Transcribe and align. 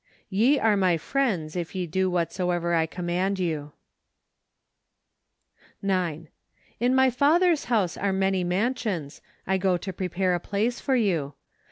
"Ye 0.31 0.57
are 0.57 0.75
my 0.75 0.97
friends, 0.97 1.55
if 1.55 1.75
ye 1.75 1.85
do 1.85 2.09
whatsoever 2.09 2.73
I 2.73 2.87
com¬ 2.87 3.03
mand 3.03 3.37
you" 3.37 3.57
APRIL. 5.85 5.89
41 5.89 5.97
9. 6.09 6.21
f 6.25 6.31
* 6.61 6.79
In 6.79 6.95
my 6.95 7.11
Father's 7.11 7.65
house 7.65 7.97
are 7.97 8.11
many 8.11 8.43
mansions; 8.43 9.21
I 9.45 9.59
go 9.59 9.77
to 9.77 9.93
prepare 9.93 10.33
a 10.33 10.39
place 10.39 10.79
for 10.81 10.95
you." 10.95 11.35